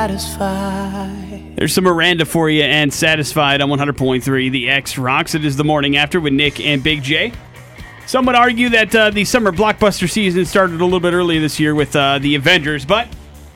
satisfied. 0.00 1.56
There's 1.56 1.74
some 1.74 1.84
Miranda 1.84 2.24
for 2.24 2.48
you 2.48 2.62
and 2.62 2.92
Satisfied 2.92 3.60
on 3.60 3.68
100.3. 3.68 4.50
The 4.50 4.70
X 4.70 4.96
rocks. 4.96 5.34
It 5.34 5.44
is 5.44 5.56
the 5.56 5.64
morning 5.64 5.98
after 5.98 6.20
with 6.20 6.32
Nick 6.32 6.58
and 6.58 6.82
Big 6.82 7.02
J. 7.02 7.32
Some 8.06 8.24
would 8.24 8.34
argue 8.34 8.70
that 8.70 8.94
uh, 8.94 9.10
the 9.10 9.26
summer 9.26 9.52
blockbuster 9.52 10.10
season 10.10 10.46
started 10.46 10.80
a 10.80 10.84
little 10.84 11.00
bit 11.00 11.12
early 11.12 11.38
this 11.38 11.60
year 11.60 11.74
with 11.74 11.94
uh, 11.94 12.18
the 12.18 12.34
Avengers, 12.34 12.86
but 12.86 13.08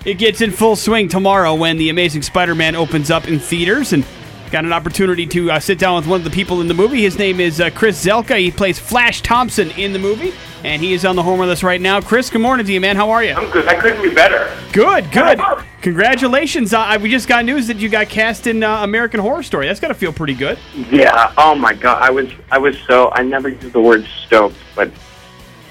it 0.05 0.19
gets 0.19 0.43
in 0.43 0.51
full 0.51 0.77
swing 0.77 1.09
tomorrow 1.09 1.55
when 1.55 1.79
the 1.79 1.89
Amazing 1.89 2.23
Spider-Man 2.23 2.77
opens 2.77 3.11
up 3.11 3.27
in 3.27 3.39
theaters 3.39 3.93
and. 3.93 4.05
Got 4.51 4.65
an 4.65 4.73
opportunity 4.73 5.27
to 5.27 5.51
uh, 5.51 5.59
sit 5.59 5.79
down 5.79 5.97
with 5.97 6.07
one 6.07 6.21
of 6.21 6.25
the 6.25 6.31
people 6.31 6.61
in 6.61 6.69
the 6.69 6.75
movie. 6.75 7.03
His 7.03 7.19
name 7.19 7.41
is 7.41 7.61
uh, 7.61 7.71
Chris 7.71 8.05
Zylka. 8.05 8.39
He 8.39 8.51
plays 8.51 8.79
Flash 8.79 9.21
Thompson 9.21 9.71
in 9.73 9.93
the 9.93 9.99
movie, 9.99 10.33
and 10.63 10.81
he 10.81 10.93
is 10.93 11.05
on 11.05 11.17
the 11.17 11.23
with 11.23 11.51
us 11.51 11.63
right 11.63 11.81
now. 11.81 12.01
Chris, 12.01 12.31
good 12.31 12.41
morning 12.41 12.65
to 12.65 12.73
you, 12.73 12.81
man. 12.81 12.95
How 12.95 13.11
are 13.11 13.25
you? 13.25 13.33
I'm 13.33 13.51
good. 13.51 13.67
I 13.67 13.75
couldn't 13.75 14.03
be 14.03 14.15
better. 14.15 14.49
Good, 14.73 15.11
good. 15.11 15.41
Congratulations. 15.81 16.73
Uh, 16.73 16.99
we 17.01 17.11
just 17.11 17.27
got 17.27 17.45
news 17.45 17.67
that 17.67 17.79
you 17.79 17.89
got 17.89 18.09
cast 18.09 18.47
in 18.47 18.63
uh, 18.63 18.83
American 18.85 19.21
Horror 19.21 19.43
Story. 19.43 19.67
That's 19.67 19.81
got 19.81 19.89
to 19.89 19.95
feel 19.95 20.13
pretty 20.13 20.35
good. 20.35 20.59
Yeah. 20.91 21.33
Oh 21.37 21.55
my 21.55 21.75
god. 21.75 22.03
I 22.03 22.11
was. 22.11 22.29
I 22.51 22.59
was 22.59 22.79
so. 22.87 23.11
I 23.13 23.23
never 23.23 23.49
use 23.49 23.73
the 23.73 23.81
word 23.81 24.07
stoked, 24.27 24.57
but 24.77 24.91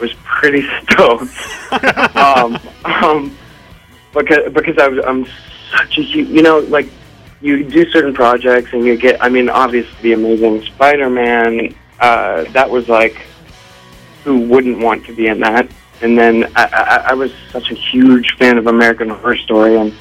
was 0.02 0.14
pretty 0.26 0.68
stoked. 0.84 1.32
um, 2.18 2.60
um, 2.84 3.38
because 4.14 4.52
because 4.52 4.78
I 4.78 4.88
was. 4.90 5.06
I'm 5.06 5.26
such 5.72 5.98
a 5.98 6.02
huge. 6.02 6.28
You 6.28 6.42
know, 6.42 6.60
like 6.60 6.90
you 7.44 7.64
do 7.64 7.88
certain 7.92 8.14
projects 8.14 8.74
and 8.74 8.84
you 8.86 8.98
get. 8.98 9.22
I 9.22 9.30
mean, 9.30 9.50
obviously, 9.50 9.94
the 10.02 10.14
Amazing 10.14 10.64
Spider-Man. 10.64 11.76
Uh, 12.00 12.44
that 12.54 12.70
was 12.70 12.90
like, 12.90 13.16
who 14.24 14.40
wouldn't 14.48 14.80
want 14.80 15.06
to 15.06 15.14
be 15.16 15.28
in 15.28 15.40
that? 15.42 15.68
And 16.02 16.18
then 16.18 16.46
I, 16.56 16.64
I, 16.66 16.96
I 17.10 17.14
was 17.14 17.32
such 17.52 17.70
a 17.72 17.76
huge 17.76 18.36
fan 18.38 18.58
of 18.58 18.68
American 18.68 19.10
Horror 19.10 19.38
Story, 19.38 19.76
and 19.78 19.94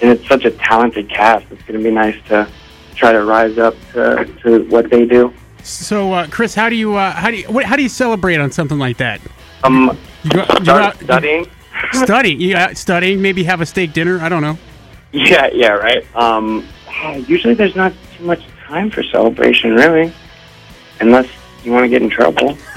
and 0.00 0.10
it's 0.10 0.28
such 0.28 0.44
a 0.44 0.50
talented 0.52 1.08
cast. 1.10 1.46
It's 1.50 1.62
going 1.62 1.78
to 1.78 1.84
be 1.84 1.90
nice 1.90 2.16
to 2.28 2.48
try 2.94 3.12
to 3.12 3.24
rise 3.24 3.58
up 3.58 3.74
to, 3.94 4.24
to 4.42 4.64
what 4.68 4.90
they 4.90 5.06
do. 5.06 5.32
So, 5.64 6.12
uh, 6.12 6.26
Chris, 6.28 6.54
how 6.54 6.68
do 6.68 6.76
you 6.76 6.94
uh, 6.94 7.12
how 7.12 7.30
do 7.30 7.36
you 7.38 7.44
what, 7.50 7.64
how 7.64 7.74
do 7.76 7.82
you 7.82 7.88
celebrate 7.88 8.36
on 8.36 8.50
something 8.52 8.78
like 8.78 8.98
that? 8.98 9.20
Um, 9.64 9.96
You 10.24 10.30
go, 10.30 10.40
you 10.42 10.46
go 10.46 10.62
start 10.64 10.82
out- 10.82 11.00
studying. 11.02 11.46
studying, 11.92 12.40
you 12.40 12.56
out 12.56 12.76
studying, 12.76 13.20
maybe 13.22 13.42
have 13.44 13.60
a 13.60 13.66
steak 13.66 13.92
dinner. 13.92 14.20
I 14.20 14.28
don't 14.28 14.42
know. 14.42 14.56
Yeah, 15.12 15.48
yeah, 15.52 15.70
right. 15.72 16.04
Um, 16.14 16.66
usually 17.26 17.54
there's 17.54 17.74
not 17.76 17.92
too 18.16 18.24
much 18.24 18.42
time 18.66 18.90
for 18.90 19.02
celebration, 19.02 19.74
really, 19.74 20.12
unless 21.00 21.26
you 21.64 21.72
want 21.72 21.84
to 21.84 21.88
get 21.88 22.02
in 22.02 22.10
trouble. 22.10 22.56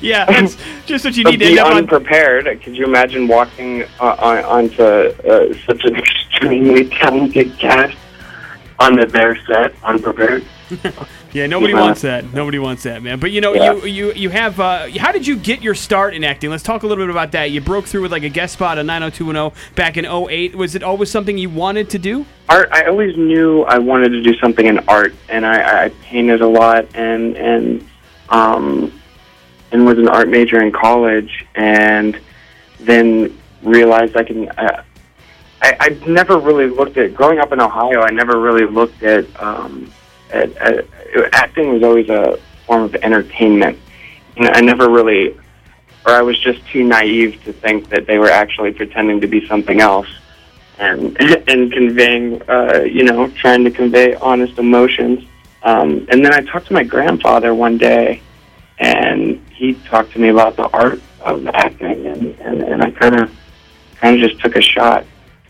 Yeah, 0.00 0.24
that's 0.26 0.56
just 0.86 1.04
what 1.04 1.16
you 1.16 1.24
But 1.24 1.32
need 1.32 1.40
to 1.40 1.44
be 1.46 1.50
end 1.50 1.58
up 1.58 1.66
on. 1.72 1.76
unprepared. 1.78 2.46
Could 2.62 2.76
you 2.76 2.84
imagine 2.84 3.26
walking 3.28 3.82
uh, 4.00 4.16
on, 4.18 4.38
onto 4.44 4.82
uh, 4.82 5.52
such 5.66 5.84
an 5.84 5.96
extremely 6.04 6.88
talented 6.88 7.58
cast 7.58 7.96
onto 8.78 9.04
their 9.06 9.36
set 9.46 9.74
unprepared? 9.82 10.44
Yeah, 11.32 11.48
nobody 11.48 11.74
wants 11.74 12.02
that. 12.02 12.32
Nobody 12.32 12.60
wants 12.60 12.84
that, 12.84 13.02
man. 13.02 13.18
But 13.18 13.32
you 13.32 13.40
know, 13.40 13.54
Yeah. 13.54 13.72
you 13.74 13.86
you 13.86 14.12
you 14.12 14.30
have. 14.30 14.60
Uh, 14.60 14.88
how 14.98 15.10
did 15.10 15.26
you 15.26 15.36
get 15.36 15.62
your 15.62 15.74
start 15.74 16.14
in 16.14 16.22
acting? 16.22 16.48
Let's 16.48 16.62
talk 16.62 16.84
a 16.84 16.86
little 16.86 17.02
bit 17.04 17.10
about 17.10 17.32
that. 17.32 17.50
You 17.50 17.60
broke 17.60 17.86
through 17.86 18.02
with 18.02 18.12
like 18.12 18.22
a 18.22 18.28
guest 18.28 18.52
spot 18.52 18.78
on 18.78 18.86
90210 18.86 19.74
back 19.74 19.96
in 19.96 20.04
08. 20.06 20.54
Was 20.54 20.76
it 20.76 20.84
always 20.84 21.10
something 21.10 21.36
you 21.36 21.50
wanted 21.50 21.90
to 21.90 21.98
do? 21.98 22.24
art 22.50 22.68
i 22.72 22.84
always 22.84 23.16
knew 23.16 23.62
i 23.62 23.78
wanted 23.78 24.10
to 24.10 24.20
do 24.22 24.36
something 24.36 24.66
in 24.66 24.78
art 24.80 25.14
and 25.30 25.46
i, 25.46 25.84
I 25.84 25.88
painted 26.02 26.42
a 26.42 26.46
lot 26.46 26.86
and 26.94 27.38
and 27.38 27.88
um 28.28 28.92
and 29.72 29.86
was 29.86 29.96
an 29.96 30.08
art 30.08 30.28
major 30.28 30.62
in 30.62 30.70
college 30.70 31.46
and 31.54 32.20
then 32.80 33.34
realized 33.62 34.14
i 34.18 34.24
can 34.24 34.50
uh, 34.50 34.82
I, 35.62 35.76
I 35.80 35.88
never 36.06 36.38
really 36.38 36.66
looked 36.68 36.98
at 36.98 37.14
growing 37.14 37.38
up 37.38 37.50
in 37.50 37.62
ohio 37.62 38.02
i 38.02 38.10
never 38.10 38.38
really 38.38 38.66
looked 38.66 39.02
at 39.02 39.24
um 39.42 39.90
at, 40.30 40.52
at 40.56 40.86
acting 41.32 41.72
was 41.72 41.82
always 41.82 42.08
a 42.08 42.38
form 42.66 42.82
of 42.82 42.94
entertainment 42.96 43.78
and 44.36 44.48
i 44.48 44.60
never 44.60 44.90
really 44.90 45.36
or 46.06 46.12
i 46.12 46.22
was 46.22 46.38
just 46.38 46.66
too 46.68 46.84
naive 46.84 47.42
to 47.44 47.52
think 47.52 47.88
that 47.88 48.06
they 48.06 48.18
were 48.18 48.30
actually 48.30 48.72
pretending 48.72 49.20
to 49.20 49.26
be 49.26 49.46
something 49.46 49.80
else 49.80 50.08
and 50.78 51.20
and 51.48 51.72
conveying, 51.72 52.42
uh, 52.48 52.80
you 52.80 53.04
know, 53.04 53.28
trying 53.30 53.64
to 53.64 53.70
convey 53.70 54.14
honest 54.16 54.58
emotions. 54.58 55.24
Um, 55.62 56.06
and 56.10 56.24
then 56.24 56.34
I 56.34 56.40
talked 56.42 56.66
to 56.68 56.74
my 56.74 56.84
grandfather 56.84 57.54
one 57.54 57.78
day, 57.78 58.20
and 58.78 59.42
he 59.50 59.74
talked 59.74 60.12
to 60.12 60.18
me 60.18 60.28
about 60.28 60.56
the 60.56 60.68
art 60.68 61.00
of 61.20 61.46
acting, 61.46 62.06
and, 62.06 62.38
and, 62.40 62.62
and 62.62 62.82
I 62.82 62.90
kind 62.90 63.20
of 63.20 63.34
kind 63.96 64.22
of 64.22 64.28
just 64.28 64.40
took 64.42 64.56
a 64.56 64.62
shot 64.62 65.06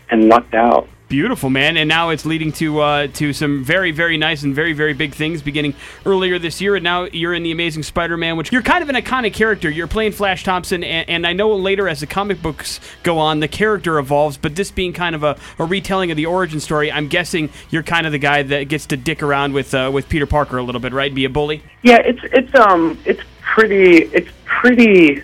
and 0.09 0.29
lucked 0.29 0.53
out. 0.53 0.87
Beautiful, 1.07 1.51
man. 1.51 1.77
And 1.77 1.87
now 1.87 2.09
it's 2.09 2.25
leading 2.25 2.51
to 2.53 2.79
uh, 2.79 3.07
to 3.13 3.31
some 3.31 3.63
very, 3.63 3.91
very 3.91 4.17
nice 4.17 4.41
and 4.41 4.55
very, 4.55 4.73
very 4.73 4.93
big 4.93 5.13
things 5.13 5.43
beginning 5.43 5.75
earlier 6.03 6.39
this 6.39 6.59
year. 6.59 6.75
And 6.75 6.83
now 6.83 7.03
you're 7.03 7.35
in 7.35 7.43
The 7.43 7.51
Amazing 7.51 7.83
Spider 7.83 8.17
Man, 8.17 8.37
which 8.37 8.51
you're 8.51 8.63
kind 8.63 8.81
of 8.81 8.89
an 8.89 8.95
iconic 8.95 9.33
character. 9.33 9.69
You're 9.69 9.85
playing 9.85 10.13
Flash 10.13 10.43
Thompson. 10.43 10.83
And, 10.83 11.07
and 11.07 11.27
I 11.27 11.33
know 11.33 11.55
later, 11.55 11.87
as 11.87 11.99
the 11.99 12.07
comic 12.07 12.41
books 12.41 12.79
go 13.03 13.19
on, 13.19 13.39
the 13.39 13.47
character 13.47 13.99
evolves. 13.99 14.37
But 14.37 14.55
this 14.55 14.71
being 14.71 14.93
kind 14.93 15.13
of 15.13 15.23
a, 15.23 15.37
a 15.59 15.65
retelling 15.65 16.09
of 16.09 16.17
the 16.17 16.25
origin 16.25 16.59
story, 16.59 16.91
I'm 16.91 17.07
guessing 17.07 17.51
you're 17.69 17.83
kind 17.83 18.07
of 18.07 18.11
the 18.11 18.17
guy 18.17 18.41
that 18.41 18.67
gets 18.67 18.87
to 18.87 18.97
dick 18.97 19.21
around 19.21 19.53
with 19.53 19.75
uh, 19.75 19.91
with 19.93 20.09
Peter 20.09 20.25
Parker 20.25 20.57
a 20.57 20.63
little 20.63 20.81
bit, 20.81 20.91
right? 20.91 21.13
Be 21.13 21.25
a 21.25 21.29
bully? 21.29 21.61
Yeah, 21.83 21.97
it's 21.97 22.21
it's 22.23 22.55
um 22.55 22.97
it's 23.05 23.21
pretty 23.41 24.05
it's 24.05 24.31
pretty. 24.45 25.21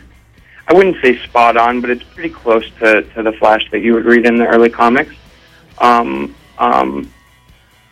I 0.68 0.74
wouldn't 0.74 1.02
say 1.02 1.18
spot 1.24 1.58
on, 1.58 1.82
but 1.82 1.90
it's 1.90 2.04
pretty 2.04 2.30
close 2.30 2.70
to, 2.80 3.02
to 3.02 3.24
the 3.24 3.32
Flash 3.34 3.70
that 3.72 3.80
you 3.80 3.96
would 3.96 4.06
read 4.06 4.28
in 4.28 4.38
the 4.38 4.46
early 4.46 4.70
comics. 4.70 5.16
Um, 5.82 6.36
um, 6.58 7.12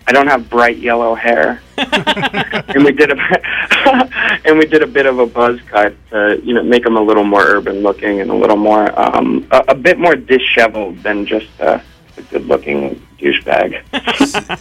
I 0.08 0.12
don't 0.12 0.28
have 0.28 0.50
bright 0.50 0.78
yellow 0.78 1.14
hair, 1.14 1.62
and 1.78 2.84
we 2.84 2.92
did 2.92 3.12
a 3.12 4.40
and 4.46 4.58
we 4.58 4.66
did 4.66 4.82
a 4.82 4.88
bit 4.88 5.06
of 5.06 5.20
a 5.20 5.26
buzz 5.26 5.60
cut 5.68 5.94
to 6.10 6.40
you 6.44 6.54
know 6.54 6.64
make 6.64 6.86
him 6.86 6.96
a 6.96 7.02
little 7.02 7.24
more 7.24 7.44
urban 7.44 7.82
looking 7.82 8.22
and 8.22 8.32
a 8.32 8.34
little 8.34 8.58
more 8.58 8.98
um, 9.00 9.48
a, 9.52 9.66
a 9.70 9.76
bit 9.76 10.00
more 10.00 10.16
disheveled 10.16 10.98
than 11.04 11.26
just 11.28 11.48
a, 11.60 11.84
a 12.18 12.22
good 12.24 12.46
looking 12.48 13.00
douchebag. 13.20 13.84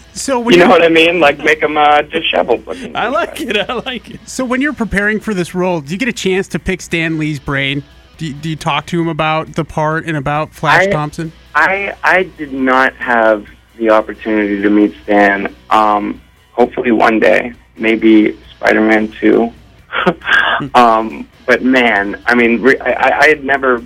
So 0.18 0.40
when 0.40 0.54
You 0.54 0.64
know 0.64 0.68
what 0.68 0.82
I 0.82 0.88
mean? 0.88 1.20
Like 1.20 1.38
make 1.38 1.62
him 1.62 1.76
uh, 1.76 2.02
disheveled 2.02 2.66
looking. 2.66 2.94
I 2.96 3.06
like 3.06 3.40
it. 3.40 3.56
I 3.56 3.72
like 3.72 4.10
it. 4.10 4.28
so 4.28 4.44
when 4.44 4.60
you're 4.60 4.72
preparing 4.72 5.20
for 5.20 5.32
this 5.32 5.54
role, 5.54 5.80
do 5.80 5.92
you 5.92 5.96
get 5.98 6.08
a 6.08 6.12
chance 6.12 6.48
to 6.48 6.58
pick 6.58 6.80
Stan 6.82 7.18
Lee's 7.18 7.38
brain? 7.38 7.84
Do 8.16 8.26
you, 8.26 8.34
do 8.34 8.50
you 8.50 8.56
talk 8.56 8.86
to 8.86 9.00
him 9.00 9.06
about 9.06 9.54
the 9.54 9.64
part 9.64 10.06
and 10.06 10.16
about 10.16 10.52
Flash 10.52 10.88
I- 10.88 10.90
Thompson? 10.90 11.32
I 11.58 11.96
I 12.04 12.22
did 12.22 12.52
not 12.52 12.94
have 12.94 13.48
the 13.76 13.90
opportunity 13.90 14.62
to 14.62 14.70
meet 14.70 14.94
Stan. 15.02 15.52
Um, 15.70 16.20
hopefully 16.52 16.92
one 16.92 17.18
day, 17.18 17.52
maybe 17.76 18.38
Spider-Man 18.54 19.08
Two. 19.08 19.52
um, 20.76 21.28
but 21.46 21.64
man, 21.64 22.22
I 22.26 22.36
mean, 22.36 22.62
re- 22.62 22.78
I, 22.78 22.92
I 22.92 23.18
I 23.22 23.28
had 23.28 23.44
never, 23.44 23.82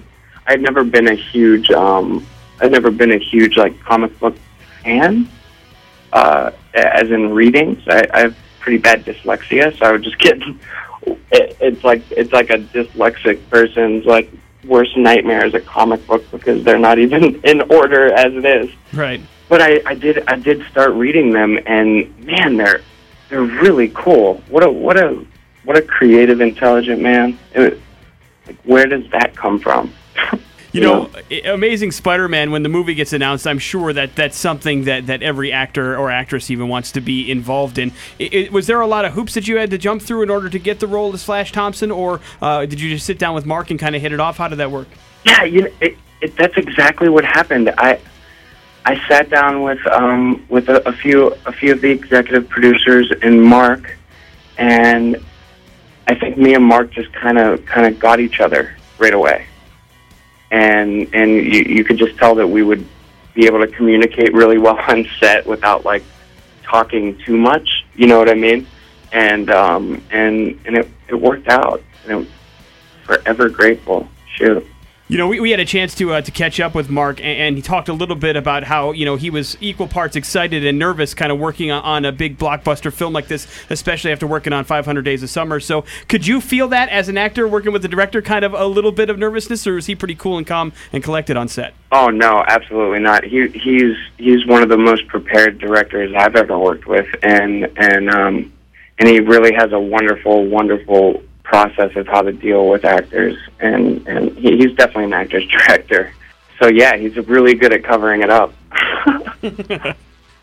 I 0.46 0.50
had 0.50 0.60
never 0.60 0.84
been 0.84 1.08
a 1.08 1.14
huge, 1.14 1.70
um, 1.70 2.26
I'd 2.60 2.72
never 2.72 2.90
been 2.90 3.12
a 3.12 3.18
huge 3.18 3.56
like 3.56 3.80
comic 3.80 4.18
book 4.20 4.36
fan. 4.84 5.26
Uh, 6.12 6.50
as 6.74 7.10
in 7.10 7.32
readings, 7.32 7.82
I, 7.88 8.02
I 8.12 8.20
have 8.20 8.36
pretty 8.60 8.78
bad 8.78 9.06
dyslexia, 9.06 9.78
so 9.78 9.86
I 9.86 9.92
would 9.92 10.02
just 10.02 10.18
get. 10.26 10.36
It, 11.06 11.56
it's 11.58 11.82
like 11.82 12.02
it's 12.10 12.32
like 12.32 12.50
a 12.50 12.58
dyslexic 12.58 13.48
person's 13.48 14.04
like 14.04 14.30
worst 14.64 14.96
nightmare 14.96 15.44
is 15.44 15.54
a 15.54 15.60
comic 15.60 16.06
book 16.06 16.28
because 16.30 16.64
they're 16.64 16.78
not 16.78 16.98
even 16.98 17.40
in 17.44 17.62
order 17.62 18.12
as 18.12 18.34
it 18.34 18.44
is. 18.44 18.70
Right. 18.92 19.20
But 19.48 19.60
I, 19.60 19.82
I 19.84 19.94
did 19.94 20.24
I 20.28 20.36
did 20.36 20.64
start 20.70 20.92
reading 20.92 21.32
them, 21.32 21.58
and 21.66 22.16
man, 22.24 22.56
they're 22.56 22.80
they're 23.28 23.42
really 23.42 23.90
cool. 23.94 24.42
What 24.48 24.64
a 24.64 24.70
what 24.70 24.98
a 24.98 25.24
what 25.64 25.76
a 25.76 25.82
creative, 25.82 26.40
intelligent 26.40 27.00
man. 27.00 27.38
It, 27.54 27.80
like, 28.46 28.60
where 28.64 28.86
does 28.86 29.08
that 29.10 29.36
come 29.36 29.58
from? 29.58 29.92
You 30.72 30.80
know, 30.80 31.10
Amazing 31.44 31.92
Spider-Man. 31.92 32.50
When 32.50 32.62
the 32.62 32.68
movie 32.70 32.94
gets 32.94 33.12
announced, 33.12 33.46
I'm 33.46 33.58
sure 33.58 33.92
that 33.92 34.16
that's 34.16 34.38
something 34.38 34.84
that, 34.84 35.06
that 35.06 35.22
every 35.22 35.52
actor 35.52 35.98
or 35.98 36.10
actress 36.10 36.50
even 36.50 36.68
wants 36.68 36.92
to 36.92 37.00
be 37.02 37.30
involved 37.30 37.78
in. 37.78 37.92
I 38.18 38.48
I- 38.48 38.48
was 38.50 38.66
there 38.66 38.80
a 38.80 38.86
lot 38.86 39.04
of 39.04 39.12
hoops 39.12 39.34
that 39.34 39.46
you 39.46 39.56
had 39.58 39.70
to 39.70 39.78
jump 39.78 40.00
through 40.00 40.22
in 40.22 40.30
order 40.30 40.48
to 40.48 40.58
get 40.58 40.80
the 40.80 40.86
role 40.86 41.12
as 41.12 41.22
Flash 41.22 41.52
Thompson, 41.52 41.90
or 41.90 42.20
uh, 42.40 42.64
did 42.64 42.80
you 42.80 42.88
just 42.88 43.04
sit 43.04 43.18
down 43.18 43.34
with 43.34 43.44
Marc 43.44 43.70
and 43.70 43.78
kind 43.78 43.94
of 43.94 44.00
hit 44.00 44.12
it 44.12 44.20
off? 44.20 44.38
How 44.38 44.48
did 44.48 44.56
that 44.56 44.70
work? 44.70 44.88
Yeah, 45.24 45.44
you 45.44 45.62
know, 45.62 45.70
it, 45.80 45.96
it, 46.22 46.36
that's 46.36 46.56
exactly 46.56 47.08
what 47.10 47.24
happened. 47.24 47.68
I 47.76 48.00
I 48.84 49.06
sat 49.08 49.28
down 49.30 49.62
with 49.62 49.86
um, 49.86 50.44
with 50.48 50.68
a, 50.68 50.86
a 50.88 50.92
few 50.92 51.36
a 51.46 51.52
few 51.52 51.72
of 51.72 51.80
the 51.82 51.90
executive 51.90 52.48
producers 52.48 53.12
and 53.22 53.42
Marc, 53.44 53.96
and 54.56 55.22
I 56.08 56.14
think 56.14 56.38
me 56.38 56.54
and 56.54 56.64
Marc 56.64 56.90
just 56.92 57.12
kind 57.12 57.38
of 57.38 57.64
kind 57.66 57.86
of 57.86 58.00
got 58.00 58.18
each 58.20 58.40
other 58.40 58.74
right 58.98 59.14
away, 59.14 59.46
and 60.52 61.08
and 61.14 61.30
you, 61.30 61.62
you 61.62 61.82
could 61.82 61.96
just 61.96 62.16
tell 62.18 62.36
that 62.36 62.46
we 62.46 62.62
would 62.62 62.86
be 63.34 63.46
able 63.46 63.58
to 63.60 63.66
communicate 63.66 64.32
really 64.34 64.58
well 64.58 64.78
on 64.88 65.08
set 65.18 65.44
without 65.46 65.84
like 65.84 66.04
talking 66.62 67.18
too 67.18 67.36
much. 67.36 67.84
You 67.94 68.06
know 68.06 68.18
what 68.18 68.28
I 68.28 68.34
mean? 68.34 68.66
And 69.10 69.50
um, 69.50 70.04
and 70.10 70.60
and 70.64 70.76
it, 70.76 70.88
it 71.08 71.14
worked 71.14 71.48
out. 71.48 71.82
And 72.04 72.12
I'm 72.12 72.28
forever 73.04 73.48
grateful. 73.48 74.06
Shoot. 74.36 74.66
You 75.08 75.18
know, 75.18 75.28
we, 75.28 75.40
we 75.40 75.50
had 75.50 75.60
a 75.60 75.64
chance 75.64 75.94
to 75.96 76.14
uh, 76.14 76.22
to 76.22 76.30
catch 76.30 76.58
up 76.58 76.74
with 76.74 76.88
Marc, 76.88 77.18
and, 77.18 77.26
and, 77.26 77.56
he 77.56 77.62
talked 77.62 77.90
a 77.90 77.92
little 77.92 78.16
bit 78.16 78.34
about 78.34 78.64
how 78.64 78.92
you 78.92 79.04
know 79.04 79.16
he 79.16 79.30
was 79.30 79.58
equal 79.60 79.86
parts 79.86 80.16
excited 80.16 80.64
and 80.64 80.78
nervous, 80.78 81.12
kind 81.12 81.30
of 81.30 81.38
working 81.38 81.70
on, 81.70 81.82
on, 81.82 82.04
a 82.04 82.12
big 82.12 82.38
blockbuster 82.38 82.90
film 82.90 83.12
like 83.12 83.26
this, 83.26 83.46
especially 83.68 84.10
after 84.12 84.26
working 84.26 84.52
on 84.52 84.64
500 84.64 85.02
Days 85.02 85.22
of 85.22 85.28
Summer. 85.28 85.60
So, 85.60 85.84
could 86.08 86.26
you 86.26 86.40
feel 86.40 86.68
that 86.68 86.88
as 86.88 87.08
an 87.08 87.18
actor 87.18 87.46
working 87.46 87.72
with 87.72 87.82
the 87.82 87.88
director, 87.88 88.22
kind 88.22 88.44
of 88.44 88.54
a 88.54 88.66
little 88.66 88.92
bit 88.92 89.10
of 89.10 89.18
nervousness, 89.18 89.66
or 89.66 89.76
is 89.76 89.86
he 89.86 89.94
pretty 89.94 90.14
cool 90.14 90.38
and 90.38 90.46
calm 90.46 90.72
and 90.92 91.02
collected 91.02 91.36
on 91.36 91.48
set? 91.48 91.74
Oh 91.90 92.08
no, 92.08 92.44
absolutely 92.46 93.00
not. 93.00 93.24
He 93.24 93.48
he's 93.48 93.96
he's 94.16 94.46
one 94.46 94.62
of 94.62 94.68
the 94.68 94.78
most 94.78 95.08
prepared 95.08 95.58
directors 95.58 96.14
I've 96.16 96.36
ever 96.36 96.58
worked 96.58 96.86
with, 96.86 97.06
and 97.22 97.64
and 97.76 98.08
um, 98.08 98.52
and 98.98 99.08
he 99.08 99.20
really 99.20 99.52
has 99.52 99.72
a 99.72 99.80
wonderful, 99.80 100.46
wonderful 100.46 101.22
process 101.52 101.94
of 101.96 102.06
how 102.06 102.22
to 102.22 102.32
deal 102.32 102.66
with 102.66 102.82
actors, 102.82 103.36
and 103.60 104.08
and 104.08 104.34
he, 104.38 104.56
he's 104.56 104.74
definitely 104.74 105.04
an 105.04 105.12
actor's 105.12 105.46
director. 105.48 106.10
So 106.58 106.68
yeah, 106.68 106.96
he's 106.96 107.14
really 107.28 107.54
good 107.54 107.74
at 107.74 107.84
covering 107.84 108.22
it 108.22 108.30
up. 108.30 108.54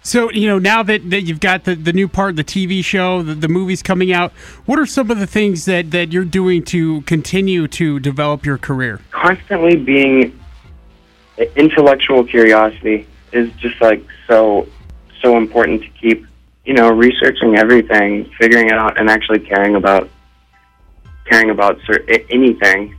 so 0.03 0.29
you 0.31 0.47
know 0.47 0.59
now 0.59 0.83
that, 0.83 1.09
that 1.09 1.21
you've 1.21 1.39
got 1.39 1.63
the, 1.63 1.73
the 1.73 1.93
new 1.93 2.07
part, 2.07 2.35
the 2.35 2.43
TV 2.43 2.85
show, 2.85 3.23
the, 3.23 3.33
the 3.33 3.47
movies 3.47 3.81
coming 3.81 4.13
out, 4.13 4.31
what 4.67 4.77
are 4.77 4.85
some 4.85 5.09
of 5.09 5.17
the 5.17 5.25
things 5.25 5.65
that, 5.65 5.89
that 5.89 6.13
you're 6.13 6.25
doing 6.25 6.63
to 6.65 7.01
continue 7.01 7.67
to 7.69 7.99
develop 7.99 8.45
your 8.45 8.59
career? 8.59 9.01
Constantly 9.09 9.77
being 9.77 10.39
intellectual 11.55 12.23
curiosity 12.23 13.07
is 13.31 13.51
just 13.53 13.81
like 13.81 14.05
so 14.27 14.67
so 15.23 15.37
important 15.37 15.81
to 15.81 15.89
keep 15.89 16.27
you 16.65 16.75
know 16.75 16.91
researching 16.91 17.57
everything, 17.57 18.29
figuring 18.39 18.67
it 18.67 18.73
out, 18.73 18.99
and 18.99 19.09
actually 19.09 19.39
caring 19.39 19.73
about 19.73 20.07
caring 21.29 21.49
about 21.49 21.79
anything 22.29 22.95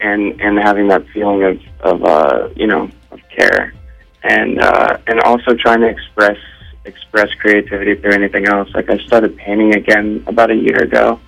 and 0.00 0.40
and 0.40 0.58
having 0.58 0.88
that 0.88 1.06
feeling 1.08 1.42
of 1.42 1.60
of 1.80 2.04
uh, 2.04 2.48
you 2.56 2.66
know 2.66 2.90
of 3.10 3.20
care 3.28 3.74
and 4.22 4.60
uh, 4.60 4.96
and 5.06 5.20
also 5.20 5.54
trying 5.54 5.80
to 5.80 5.88
express 5.88 6.38
express 6.86 7.32
creativity 7.34 7.94
through 7.94 8.12
anything 8.12 8.46
else. 8.46 8.68
Like 8.74 8.90
I 8.90 8.98
started 8.98 9.36
painting 9.36 9.74
again 9.74 10.24
about 10.26 10.50
a 10.50 10.54
year 10.54 10.82
ago, 10.82 11.20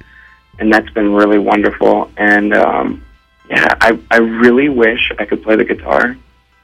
and 0.58 0.72
that's 0.72 0.90
been 0.90 1.12
really 1.12 1.38
wonderful. 1.38 2.10
And 2.16 2.54
um, 2.54 3.04
yeah, 3.48 3.74
I 3.80 3.98
I 4.10 4.18
really 4.18 4.68
wish 4.68 5.12
I 5.18 5.24
could 5.26 5.42
play 5.42 5.56
the 5.56 5.64
guitar, 5.64 6.16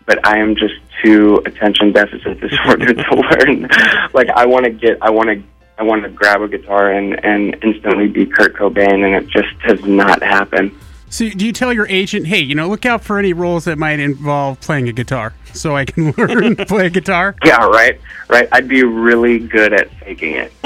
but 0.07 0.27
I 0.27 0.39
am 0.39 0.57
just 0.57 0.75
too 1.03 1.43
attention 1.47 1.93
deficit 1.93 2.41
disorder 2.49 2.95
to 2.95 3.15
learn. 3.15 3.69
like 4.15 4.29
I 4.31 4.47
want 4.47 4.65
to 4.65 4.71
get 4.71 4.99
I 5.03 5.11
want 5.11 5.29
to 5.29 5.43
I 5.79 5.85
want 5.85 6.03
to 6.05 6.11
grab 6.11 6.43
a 6.43 6.49
guitar 6.49 6.93
and, 6.93 7.23
and 7.25 7.57
instantly 7.63 8.09
be 8.09 8.27
Kurt 8.27 8.55
Cobain, 8.55 9.05
and 9.05 9.15
it 9.15 9.29
just 9.29 9.49
does 9.67 9.83
not 9.85 10.23
happen. 10.23 10.79
So, 11.09 11.29
do 11.29 11.45
you 11.45 11.53
tell 11.53 11.73
your 11.75 11.87
agent, 11.89 12.27
hey, 12.27 12.41
you 12.41 12.55
know, 12.55 12.69
look 12.69 12.87
out 12.87 13.05
for 13.05 13.19
any 13.19 13.35
roles 13.35 13.67
that 13.67 13.79
might 13.79 14.01
involve 14.01 14.61
playing 14.61 14.89
a 14.89 14.93
guitar 14.93 15.35
so 15.53 15.77
I 15.77 15.85
can 15.85 16.13
learn 16.19 16.57
to 16.57 16.65
play 16.65 16.87
a 16.87 16.91
guitar? 16.91 17.37
Yeah, 17.45 17.67
right, 17.67 18.01
right. 18.29 18.49
I'd 18.51 18.67
be 18.67 18.83
really 18.83 19.39
good 19.39 19.75
at 19.75 19.91
faking 20.01 20.37
it. 20.37 20.53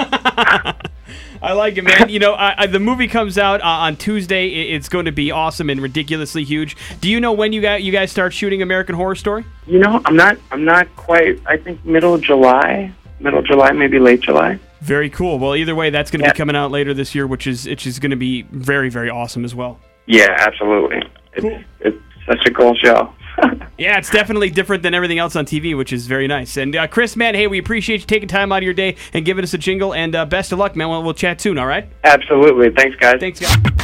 I 1.42 1.52
like 1.52 1.76
it, 1.76 1.82
man. 1.82 2.08
You 2.08 2.18
know, 2.18 2.34
I, 2.34 2.62
I, 2.62 2.66
the 2.66 2.78
movie 2.78 3.08
comes 3.08 3.38
out 3.38 3.60
uh, 3.60 3.64
on 3.64 3.96
Tuesday. 3.96 4.48
It's 4.48 4.88
going 4.88 5.06
to 5.06 5.12
be 5.12 5.30
awesome 5.30 5.68
and 5.68 5.80
ridiculously 5.80 6.44
huge. 6.44 6.76
Do 7.00 7.10
you 7.10 7.20
know 7.20 7.32
when 7.32 7.52
you 7.52 7.60
got 7.60 7.82
you 7.82 7.92
guys 7.92 8.10
start 8.10 8.32
shooting 8.32 8.62
American 8.62 8.94
Horror 8.94 9.16
Story? 9.16 9.44
You 9.66 9.78
know, 9.78 10.00
I'm 10.04 10.16
not. 10.16 10.38
I'm 10.50 10.64
not 10.64 10.94
quite. 10.96 11.40
I 11.46 11.56
think 11.56 11.84
middle 11.84 12.14
of 12.14 12.22
July, 12.22 12.92
middle 13.20 13.40
of 13.40 13.46
July, 13.46 13.72
maybe 13.72 13.98
late 13.98 14.20
July. 14.20 14.58
Very 14.86 15.10
cool. 15.10 15.40
Well, 15.40 15.56
either 15.56 15.74
way, 15.74 15.90
that's 15.90 16.12
going 16.12 16.20
to 16.20 16.26
yeah. 16.26 16.32
be 16.32 16.36
coming 16.36 16.54
out 16.54 16.70
later 16.70 16.94
this 16.94 17.12
year, 17.12 17.26
which 17.26 17.48
is 17.48 17.66
which 17.66 17.88
is 17.88 17.98
going 17.98 18.12
to 18.12 18.16
be 18.16 18.42
very 18.42 18.88
very 18.88 19.10
awesome 19.10 19.44
as 19.44 19.52
well. 19.52 19.80
Yeah, 20.06 20.36
absolutely. 20.38 21.02
Cool. 21.40 21.60
It's, 21.80 21.96
it's 21.96 22.26
such 22.26 22.46
a 22.46 22.50
cool 22.52 22.72
show. 22.76 23.12
yeah, 23.78 23.98
it's 23.98 24.10
definitely 24.10 24.48
different 24.48 24.84
than 24.84 24.94
everything 24.94 25.18
else 25.18 25.34
on 25.34 25.44
TV, 25.44 25.76
which 25.76 25.92
is 25.92 26.06
very 26.06 26.28
nice. 26.28 26.56
And 26.56 26.74
uh, 26.74 26.86
Chris, 26.86 27.16
man, 27.16 27.34
hey, 27.34 27.48
we 27.48 27.58
appreciate 27.58 28.00
you 28.00 28.06
taking 28.06 28.28
time 28.28 28.52
out 28.52 28.58
of 28.58 28.62
your 28.62 28.74
day 28.74 28.96
and 29.12 29.24
giving 29.24 29.42
us 29.42 29.52
a 29.54 29.58
jingle. 29.58 29.92
And 29.92 30.14
uh, 30.14 30.24
best 30.24 30.52
of 30.52 30.60
luck, 30.60 30.76
man. 30.76 30.88
We'll, 30.88 31.02
we'll 31.02 31.14
chat 31.14 31.40
soon. 31.40 31.58
All 31.58 31.66
right. 31.66 31.88
Absolutely. 32.04 32.70
Thanks, 32.70 32.96
guys. 32.96 33.16
Thanks, 33.18 33.40
guys. 33.40 33.75